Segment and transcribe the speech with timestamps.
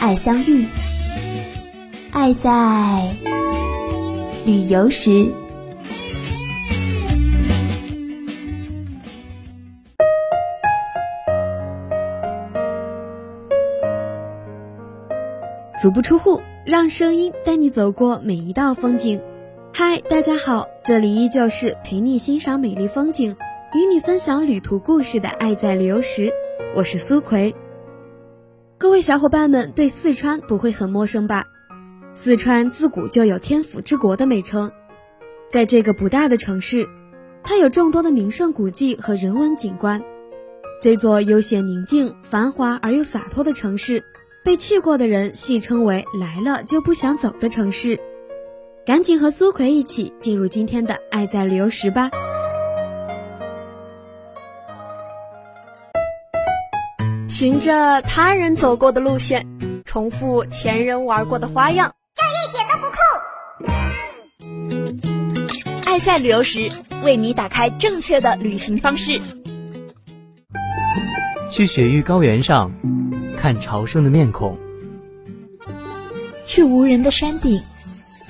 [0.00, 0.64] 爱相遇，
[2.12, 3.10] 爱在
[4.46, 5.26] 旅游时。
[15.82, 19.20] 足不出户，让声音带你走过每一道风景。
[19.74, 23.36] 嗨，大家好，这里依旧是陪你欣赏美丽风景，
[23.74, 26.32] 与你分享旅途故事的爱在旅游时。
[26.76, 27.52] 我是苏葵。
[28.80, 31.44] 各位小伙伴们对四川不会很陌生吧？
[32.12, 34.70] 四川自古就有天府之国的美称，
[35.50, 36.88] 在这个不大的城市，
[37.42, 40.00] 它有众多的名胜古迹和人文景观。
[40.80, 44.04] 这座悠闲宁静、繁华而又洒脱的城市，
[44.44, 47.98] 被去过的人戏称为“来了就不想走的城市”。
[48.86, 52.10] 赶紧和苏葵一起进入今天的《爱在旅游时》吧。
[57.38, 59.46] 循着他人走过的路线，
[59.84, 62.96] 重复前人玩过的花样，这一点都不酷。
[65.88, 66.68] 爱在旅游时，
[67.04, 69.20] 为你打开正确的旅行方式。
[71.48, 72.72] 去雪域高原上
[73.36, 74.58] 看朝圣的面孔，
[76.44, 77.56] 去无人的山顶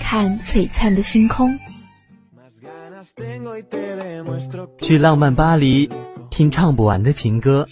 [0.02, 1.58] 看璀璨的星空，
[4.82, 5.88] 去浪漫巴黎
[6.28, 7.66] 听唱不完的情歌。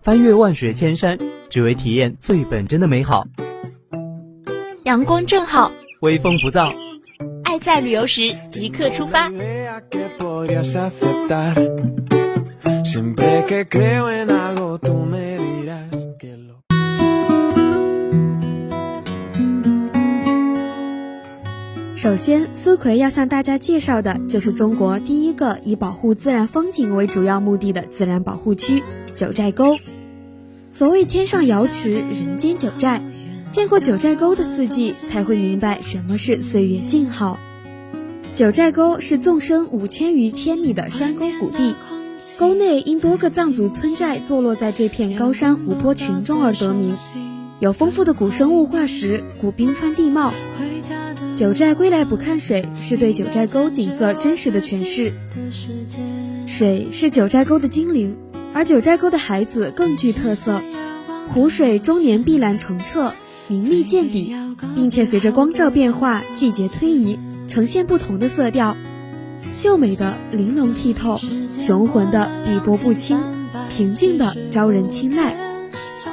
[0.00, 3.26] 翻越万水千山，只为体验最本真的美好。
[4.84, 6.74] 阳光正好，微风不燥，
[7.44, 9.30] 爱在旅游时即刻出发。
[22.04, 28.82] 首先，苏奎要向大家介绍的就是中国第一个以保护自然风景为主要目的的自然保护区——
[29.16, 29.78] 九寨沟。
[30.68, 33.02] 所谓天上瑶池，人间九寨，
[33.50, 37.38] 见过九寨沟的四季，才会明白什么是岁月静好。
[38.34, 41.74] 九寨沟是纵深五千余千米的山沟谷地，
[42.36, 46.94] 沟内因多个藏族村寨坐落在这片高山湖泊群中而得名，
[47.60, 50.34] 有丰富的古生物化石、古冰川地貌。
[51.36, 55.12] 九寨归来不看水，是对九寨沟景色真实的诠释。
[56.46, 58.16] 水是九寨沟的精灵。
[58.52, 60.62] 而九寨沟的孩子更具特色，
[61.32, 63.12] 湖水终年碧蓝澄澈，
[63.48, 64.32] 明丽见底，
[64.76, 67.18] 并且随着光照变化、季节推移，
[67.48, 68.76] 呈现不同的色调，
[69.50, 71.18] 秀美的玲珑剔透，
[71.58, 73.18] 雄浑的碧波不清，
[73.68, 75.36] 平静的招人青睐。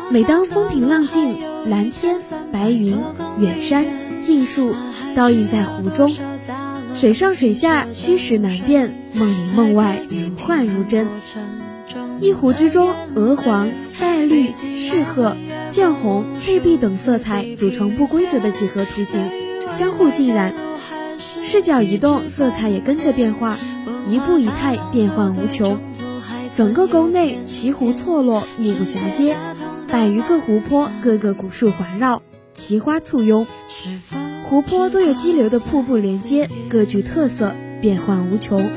[0.09, 1.37] 每当风平浪静，
[1.69, 2.17] 蓝天、
[2.51, 2.97] 白云、
[3.39, 3.85] 远山、
[4.21, 4.75] 近树
[5.15, 6.15] 倒映在湖中，
[6.93, 11.07] 水上水下，虚实难辨，梦里梦外，如幻如真。
[12.19, 15.35] 一湖之中，鹅黄、黛绿、赤褐、
[15.69, 19.27] 绛红、翠碧等色彩组成不规则的几何图形，
[19.69, 20.53] 相互浸染。
[21.41, 23.57] 视角移动，色彩也跟着变化，
[24.07, 25.79] 一步一态，变幻无穷。
[26.55, 29.35] 整个沟内奇湖错落，目不暇接，
[29.87, 32.21] 百余个湖泊，各个古树环绕，
[32.53, 33.45] 奇花簇拥。
[34.43, 38.69] 湖泊都有激流的瀑布连接，各具特色，变幻无穷。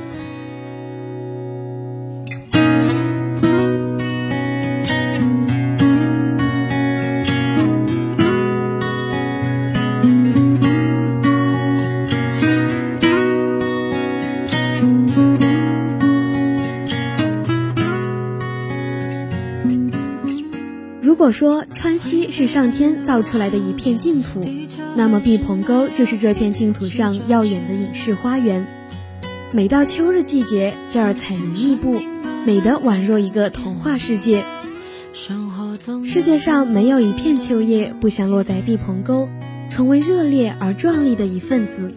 [21.24, 24.46] 如果说川西是上天造出来的一片净土，
[24.94, 28.66] 那么毕棚沟就是这片净土上耀眼的隐士花园。
[29.50, 32.02] 每到秋日季节，这儿彩云密布，
[32.44, 34.44] 美得宛若一个童话世界。
[36.04, 39.30] 世界上没有一片秋叶不想落在毕棚沟，
[39.70, 41.90] 成为热烈而壮丽的一份子。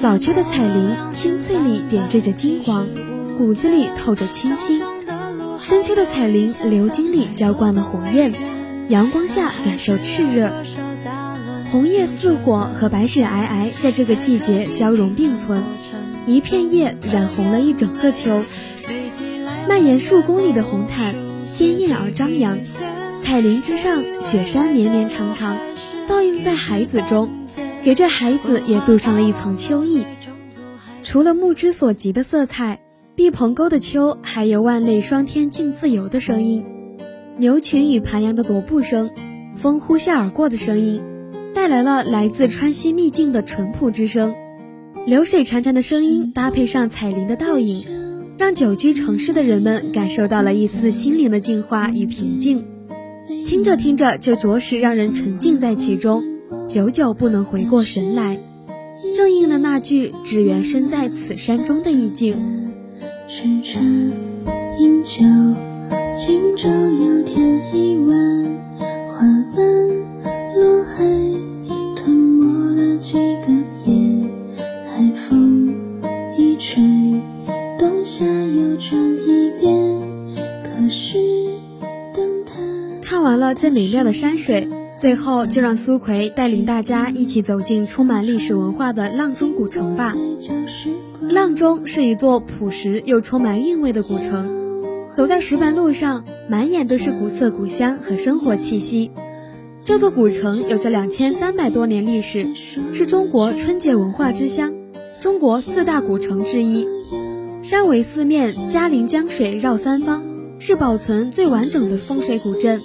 [0.00, 2.88] 早秋的彩铃，青翠里点缀着金黄，
[3.36, 4.82] 骨子里透着清新。
[5.60, 8.32] 深秋的彩铃，流金里浇灌了火焰，
[8.88, 10.64] 阳光下感受炽热。
[11.70, 15.62] 红叶似火和白雪皑皑，在这个季节交融并存，
[16.26, 18.42] 一片叶染红了一整个秋。
[19.68, 21.14] 蔓延数公里的红毯，
[21.44, 22.58] 鲜艳而张扬。
[23.20, 25.58] 彩林之上，雪山绵绵长长，
[26.06, 27.30] 倒映在海子中，
[27.82, 30.04] 给这海子也镀上了一层秋意。
[31.02, 32.80] 除了目之所及的色彩，
[33.18, 36.64] 碧蓬沟的秋还有万类霜天竞自由的声音，
[37.36, 39.10] 牛群与盘羊的踱步声，
[39.56, 41.02] 风呼啸而过的声音，
[41.52, 44.36] 带来了来自川西秘境的淳朴之声。
[45.04, 47.84] 流水潺潺的声音搭配上彩铃的倒影，
[48.38, 52.64] 让久居城市的人们感受到了一丝心灵的净化与平静。
[53.44, 56.22] 听着听着，就着实让人沉浸在其中，
[56.68, 58.38] 久久不能回过神来。
[59.12, 62.67] 正应了那句“只缘身在此山中”的意境。
[63.30, 63.78] 吃茶
[64.78, 65.22] 饮酒，
[66.14, 68.16] 轻舟又添一晚，
[69.10, 69.18] 花
[69.54, 69.62] 瓣
[70.56, 71.04] 落海，
[71.94, 73.52] 吞没了几个
[73.84, 74.24] 夜。
[74.56, 75.74] 海风
[76.38, 76.82] 一吹，
[77.78, 80.00] 冬夏又转一遍。
[80.64, 81.18] 可是
[82.14, 82.54] 等他
[83.02, 84.66] 看完了这美妙的山水。
[84.98, 90.12] 最后，就让苏奎带领大家一起走进充满历史文化的阆中古城吧。
[91.30, 94.48] 阆中是一座朴实又充满韵味的古城，
[95.12, 99.12] 走在石板路上，满眼都是古色古香和生活气息。
[99.84, 102.48] 这座古城有着两千三百多年历史，
[102.92, 104.72] 是中国春节文化之乡，
[105.20, 106.84] 中国四大古城之一。
[107.62, 110.24] 山围四面，嘉陵江水绕三方，
[110.58, 112.82] 是保存最完整的风水古镇。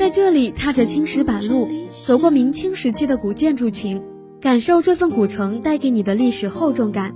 [0.00, 1.68] 在这里踏着青石板路，
[2.06, 4.00] 走过明清时期的古建筑群，
[4.40, 7.14] 感受这份古城带给你的历史厚重感。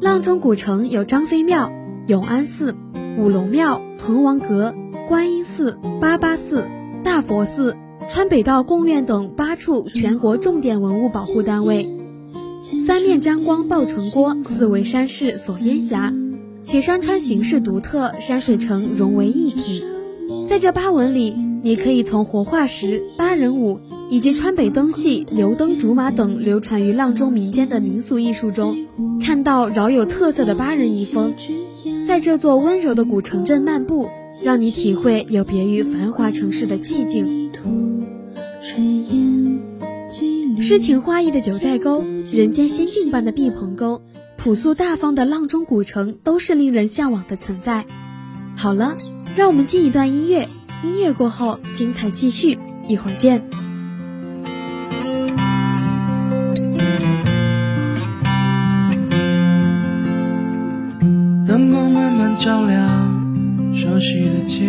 [0.00, 1.72] 阆中古城有张飞庙、
[2.06, 2.76] 永安寺、
[3.18, 4.72] 五龙庙、滕王阁、
[5.08, 6.68] 观音寺、八八寺、
[7.02, 7.76] 大佛寺、
[8.08, 11.88] 川北道贡院等八处全国重点文物保护单位。
[12.86, 16.14] 三面江光抱城郭，四围山势锁烟霞，
[16.62, 19.82] 其山川形势独特，山水城融为一体。
[20.46, 21.45] 在这八文里。
[21.66, 28.76] 你可以从活化石、八人舞以及川北灯戏、油灯竹马等流传于阆中民间的民俗艺术中，
[29.20, 31.34] 看到饶有特色的八人遗风。
[32.06, 34.08] 在这座温柔的古城镇漫步，
[34.44, 37.50] 让你体会有别于繁华城市的寂静。
[40.60, 44.02] 诗情画意的九寨沟，人间仙境般的毕棚沟，
[44.36, 47.84] 朴素大方的阆中古城，都是令人向往的存在。
[48.54, 48.96] 好了，
[49.34, 50.48] 让我们进一段音乐。
[50.82, 53.42] 音乐过后，精彩继续，一会儿见。
[61.46, 64.66] 灯光慢慢照亮熟悉的街，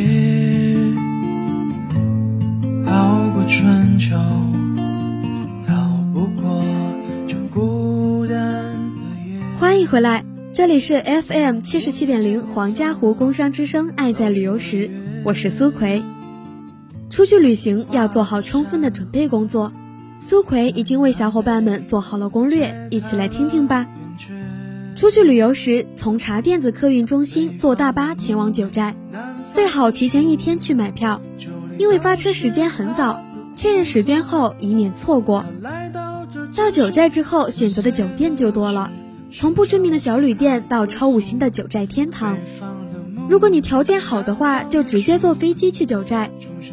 [2.85, 4.15] 熬过春秋，
[5.67, 5.75] 逃
[6.13, 6.63] 不过
[7.27, 9.41] 这孤单的夜。
[9.57, 10.23] 欢迎回来，
[10.53, 14.89] 这里是 FM 七十七点零黄家湖工商之声，爱在旅游时。
[15.23, 16.03] 我是苏奎，
[17.09, 19.73] 出去旅行要做好充分的准备工作。
[20.19, 23.87] 苏奎已经为小伙伴们做好了攻略，一起来听听吧。
[24.95, 28.95] 出去旅游时，从茶店子客运中心坐大巴前往九寨，
[29.51, 31.21] 最好提前一天去买票，
[31.77, 33.21] 因为发车时间很早，
[33.55, 35.45] 确认时间后以免错过。
[36.55, 38.91] 到九寨之后，选择的酒店就多了，
[39.31, 42.37] 从不知名的小旅店到超五星的九寨天堂。
[43.29, 46.31] 如果你条件好的话，就直接坐飞机去九寨。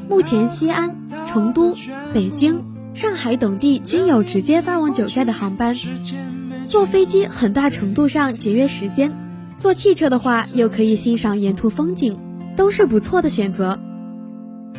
[0.09, 0.97] 目前西安、
[1.27, 1.77] 成都、
[2.13, 5.77] 北京、上海等地均有直接发往九寨的航班。
[6.67, 9.13] 坐飞机很大程度上节约时间，
[9.59, 12.17] 坐汽车的话又可以欣赏沿途风景，
[12.57, 13.79] 都是不错的选择。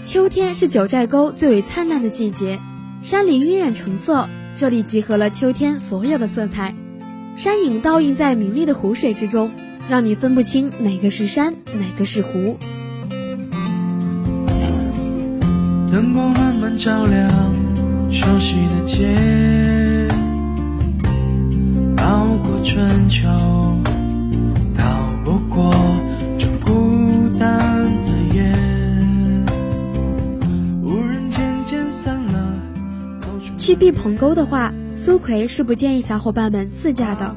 [0.06, 2.60] 秋天是九寨沟最为灿烂的季节，
[3.02, 6.74] 山林晕染橙色，这里集合了秋天所有的色彩，
[7.36, 9.52] 山影倒映在明丽的湖水之中。
[9.88, 12.58] 让你分不清哪个是山，哪个是湖。
[15.92, 17.30] 灯光慢慢照亮
[18.10, 20.08] 熟悉的街，
[21.98, 23.30] 熬过春秋，
[24.76, 24.84] 逃
[25.24, 25.74] 不过
[26.38, 28.54] 这孤单的夜。
[30.82, 32.54] 无人渐渐散了。
[33.58, 34.74] 去毕棚沟的话。
[35.06, 37.36] 苏奎是不建议小伙伴们自驾的，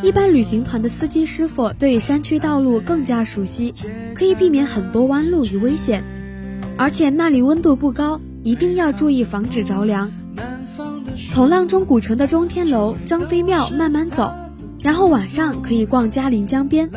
[0.00, 3.74] 一般旅行团的司机师傅对山区道路更加熟悉，
[4.14, 6.02] 可以避免很多弯路与危险。
[6.78, 10.10] 而且那里温度不高，一定要注意防止着凉。
[11.30, 14.32] 从阆中古城的中天楼、张飞庙慢慢走，
[14.82, 16.88] 然后晚上可以逛嘉陵江边。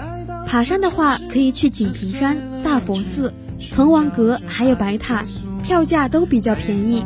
[0.48, 3.34] 爬山的话，可以去锦屏山、大佛寺、
[3.76, 5.26] 滕王阁，还有白塔，
[5.62, 7.04] 票价都比较便宜。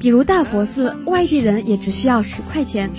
[0.00, 2.90] 比如大佛寺，外地人也只需要十块钱。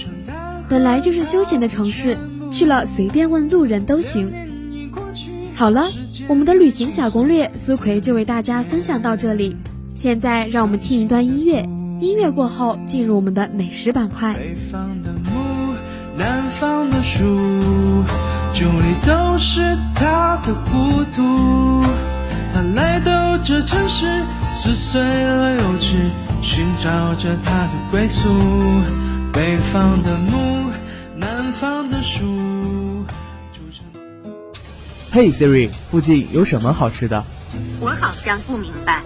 [0.68, 2.18] 本来就是休闲的城市，
[2.52, 4.32] 去了随便问路人都行。
[5.56, 5.88] 好了，
[6.28, 9.56] 我们的旅行小攻略，苏奎就为大家分享到这里。
[9.96, 11.68] 现在让我们听一段音乐，
[12.00, 14.34] 音乐过后进入我们的美食板块。
[14.34, 15.74] 北方的木，
[16.18, 17.24] 南方的树，
[18.54, 21.82] 酒里都是他的糊涂。
[22.54, 24.06] 他来到这城市，
[24.56, 25.96] 撕碎了幼稚，
[26.42, 28.30] 寻找着他的归宿。
[29.32, 30.70] 北方的木，
[31.16, 32.26] 南方的树。
[35.12, 37.24] 嘿、Siri，附近有什么好吃的？
[37.80, 39.04] 我好像不明白。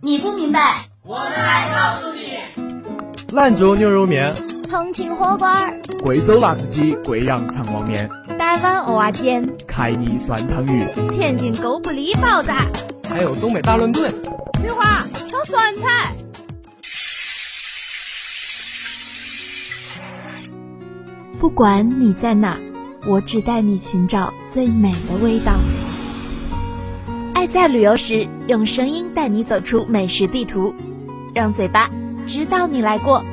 [0.00, 0.86] 你不明白？
[1.04, 2.38] 我来告诉你
[3.32, 4.34] 兰州牛肉面、
[4.68, 5.48] 重庆火锅、
[6.04, 8.08] 贵州辣子鸡、贵阳肠旺面、
[8.38, 12.52] 台湾蚵仔煎、凯尼酸汤鱼，天津狗不理包子、
[13.08, 14.12] 还有东北大乱炖。
[14.62, 16.14] 菊花炒酸菜。
[21.40, 22.60] 不管你在哪，
[23.04, 25.58] 我只带你寻找最美的味道。
[27.34, 30.72] 爱在旅游时，用声音带你走出美食地图，
[31.34, 31.90] 让嘴巴
[32.24, 33.24] 知道你来过。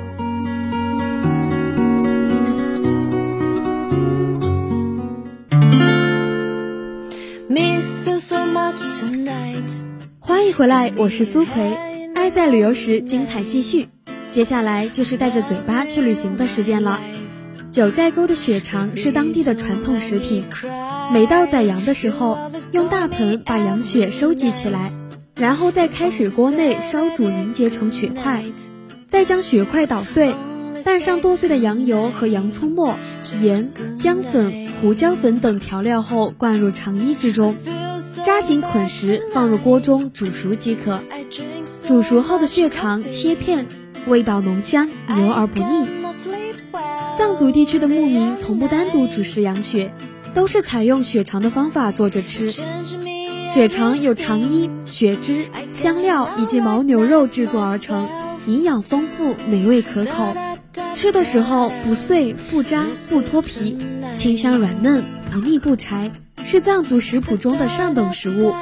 [10.30, 11.76] 欢迎回来，我是苏奎。
[12.14, 13.88] 爱在旅游时，精彩继续。
[14.30, 17.00] 接下来就是带着嘴巴去旅行的时间了。
[17.72, 20.44] 九寨沟的血肠是当地的传统食品。
[21.12, 22.38] 每到宰羊的时候，
[22.72, 24.92] 用大盆把羊血收集起来，
[25.36, 28.46] 然后在开水锅内烧煮凝结成血块，
[29.08, 30.36] 再将血块捣碎，
[30.86, 33.00] 拌上剁碎的羊油和洋葱末、
[33.42, 37.56] 盐、姜粉、胡椒粉等调料后，灌入肠衣之中，
[38.26, 41.02] 扎紧捆实，放入锅中煮熟即可。
[41.86, 43.66] 煮熟后的血肠切片，
[44.08, 45.88] 味道浓香，油而不腻。
[47.18, 49.94] 藏族地区的牧民从不单独煮食羊血，
[50.34, 52.52] 都是采用血肠的方法做着吃。
[53.46, 58.08] 血肠有肠衣、血汁、香料以及牦牛肉制作而成，
[58.46, 60.36] 营养丰富，美味可口。
[60.94, 63.78] 吃的时候不碎、不渣、不脱皮，
[64.16, 66.12] 清香软嫩，不腻不柴，
[66.52, 68.56] 是藏族食谱中的上等食物。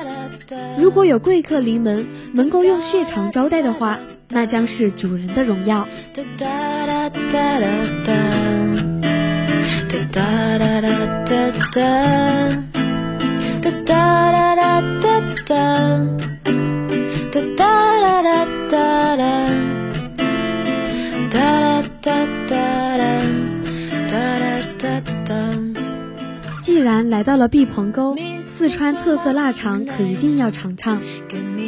[0.78, 5.88] 如果有贵客临门，能够用血肠招待的话，那将是主人的荣耀。
[6.14, 6.26] 既
[26.88, 31.02] 然来到了毕棚沟，四川特色腊肠可一定要尝尝。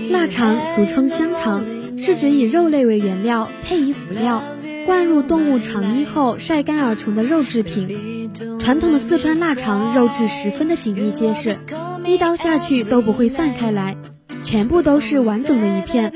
[0.09, 1.65] 腊肠俗称香肠，
[1.97, 4.41] 是指以肉类为原料，配以辅料，
[4.85, 8.31] 灌入动物肠衣后晒干而成的肉制品。
[8.59, 11.57] 传统的四川腊肠肉质十分的紧密结实，
[12.05, 13.97] 一刀下去都不会散开来，
[14.41, 16.13] 全部都是完整的一片。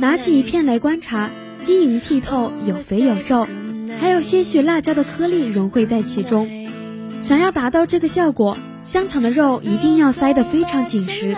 [0.00, 1.30] 拿起一片来观察，
[1.62, 3.46] 晶莹剔透，有肥有瘦，
[4.00, 6.65] 还有些许辣椒的颗粒融汇在其中。
[7.26, 11.36] 想要达到这个效果，香肠的肉一定要塞得非常紧实。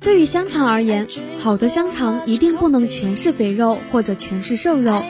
[0.00, 1.06] 对于香肠而言，
[1.36, 5.04] 好的香肠一定不能全是肥肉或者全是瘦肉，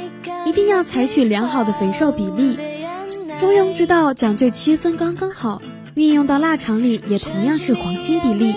[0.47, 2.59] 一定要采取良好的肥瘦比例。
[3.39, 5.63] 中庸之道讲究七分刚刚好，
[5.95, 8.57] 运用到腊肠里也同样是黄金比例，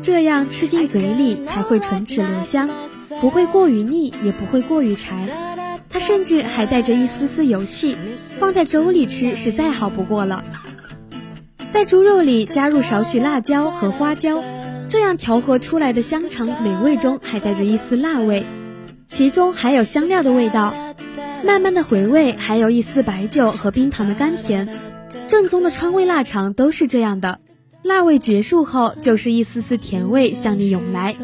[0.00, 2.70] 这样吃进嘴里才会唇齿留香，
[3.20, 5.26] 不会过于腻，也不会过于柴。
[5.98, 7.96] 甚至还带着一丝丝油气，
[8.38, 10.44] 放在粥里吃是再好不过了。
[11.70, 14.42] 在猪肉里加入少许辣椒和花椒，
[14.88, 18.46] 这样调和出来的香肠美味中还带着一丝辣味，
[19.06, 20.74] 其中还有香料的味道，
[21.44, 24.68] 慢慢的回味，还有一丝白酒和冰糖的甘甜。
[25.26, 27.40] 正宗的川味腊肠都是这样的，
[27.82, 31.14] 辣味结束后就是一丝丝甜味向你涌来，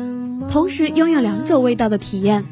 [0.50, 2.44] 同时拥有两种味道的体验。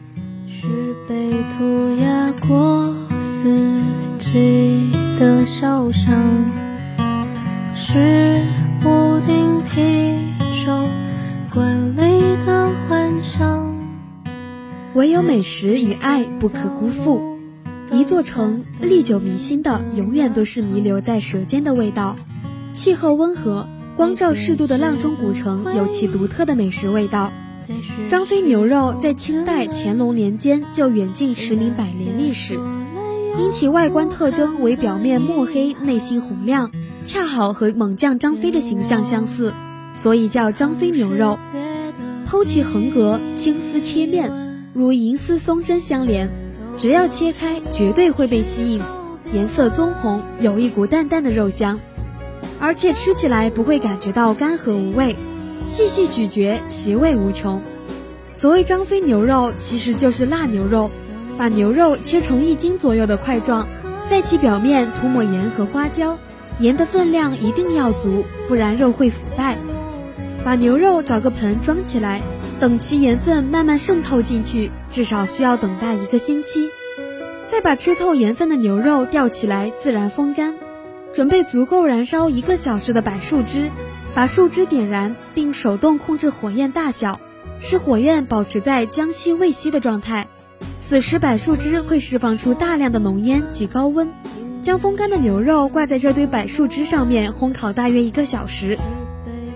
[1.51, 3.81] 涂鸦过四
[4.19, 6.51] 季的受伤，
[7.75, 8.43] 是
[8.85, 10.19] 屋顶啤
[10.65, 10.89] 酒
[11.53, 13.75] 馆里的幻想。
[14.95, 17.39] 唯有美食与爱不可辜负。
[17.91, 22.17] 一座城历久弥新的，永远都是弥留在舌尖的味道。
[22.73, 27.33] 气候温和、光照适度的阆中古城有其独特的美食味道。
[28.09, 32.59] 张飞牛肉在清代乾隆年间就远近驰名百年历史，
[33.39, 36.71] 因其外观特征为表面墨黑、内心红亮，
[37.05, 39.53] 恰好和猛将张飞的形象相似，
[39.95, 41.39] 所以叫张飞牛肉。
[42.27, 44.31] 剖其横格，青丝切面，
[44.73, 46.31] 如银丝松针相连，
[46.79, 48.81] 只要切开，绝对会被吸引。
[49.33, 51.79] 颜色棕红，有一股淡淡的肉香。
[52.59, 55.17] 而且吃起来不会感觉到干涸无味，
[55.65, 57.61] 细细咀嚼，其味无穷。
[58.35, 60.91] 所谓张飞牛肉，其实就是腊牛肉，
[61.39, 63.69] 把牛肉切成一斤左右的块状，
[64.09, 66.19] 在其表面涂抹盐和花椒，
[66.59, 69.57] 盐的分量一定要足，不然肉会腐败。
[70.45, 72.21] 把牛肉找个盆装起来，
[72.59, 76.69] 等其盐分慢慢渗透进去，至少需要等待一个星期。
[77.47, 80.55] 再把吃透盐分的牛肉吊起来，自然风干。
[81.13, 83.71] 准备足够燃烧一个小时的柏树枝，
[84.15, 87.19] 把树枝点燃，并手动控制火焰大小，
[87.61, 90.29] 使火焰保持在将熄未熄的状态。
[90.79, 94.11] 此时柏树枝会释放出大量的浓烟及高温。
[94.63, 98.79] 将风干的牛肉挂在这堆柏树枝上面烘烤大约一个小时。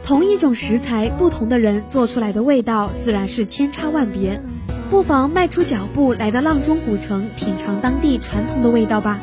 [0.05, 4.43] 同一种食材，不同的人做出来的味道自然是千差万别。
[4.91, 9.21] 不妨迈出脚步来到阆中古城，品尝当地传统的味道吧。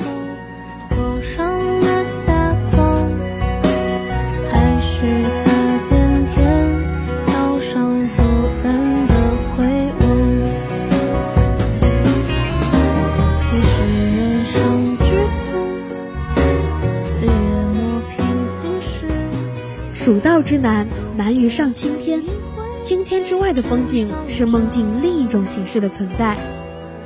[19.93, 22.22] 蜀道之难，难于上青天。
[22.81, 26.38] 青天之外的风景，是梦境另一种形式的存在。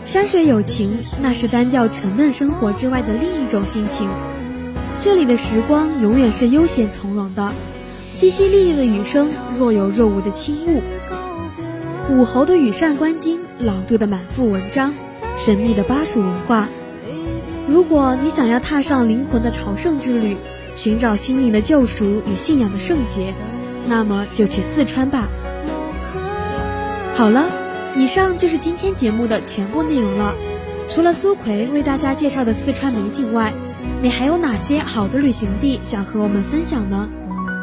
[0.04, 4.10] 山水有情，那是单调沉闷生活之外的另一种心情。
[5.00, 7.54] 这里的时光永远是悠闲从容的，
[8.12, 10.82] 淅淅沥沥的雨声，若有若无的轻雾。
[12.10, 14.94] 武侯的羽扇纶巾，老杜的满腹文章，
[15.38, 16.70] 神秘的巴蜀文化。
[17.68, 20.38] 如果你想要踏上灵魂的朝圣之旅，
[20.74, 23.34] 寻找心灵的救赎与信仰的圣洁，
[23.86, 25.28] 那么就去四川吧。
[27.14, 27.50] 好了，
[27.94, 30.34] 以上就是今天节目的全部内容了。
[30.90, 33.54] 除了苏奎为大家介绍的四川美景外，
[34.02, 37.10] 你还有哪些好的旅行地想和我们分享呢？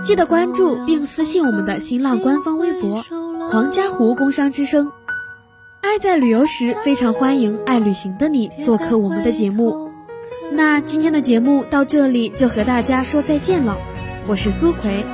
[0.04, 3.02] 记得关注并私信我们的新浪官方微博
[3.50, 4.92] “黄家湖工商之声”。
[5.80, 9.90] 爱在旅游时，非常欢迎爱旅行的你做客我们的节目。
[10.52, 13.78] 那今天的节目到这里就和大家说再见了。
[14.26, 15.06] 我是苏奎，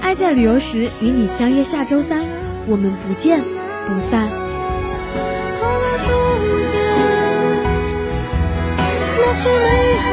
[0.00, 2.24] 爱在旅游时与你相约下周三，
[2.66, 3.40] 我们不见。
[3.86, 4.28] 不散。
[9.18, 10.11] 那是